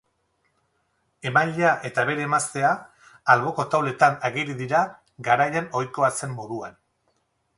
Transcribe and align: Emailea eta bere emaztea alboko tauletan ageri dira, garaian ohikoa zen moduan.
Emailea 1.31 1.73
eta 1.89 2.05
bere 2.09 2.23
emaztea 2.29 2.71
alboko 3.35 3.67
tauletan 3.75 4.17
ageri 4.31 4.57
dira, 4.63 4.81
garaian 5.29 5.71
ohikoa 5.81 6.13
zen 6.21 6.37
moduan. 6.41 6.75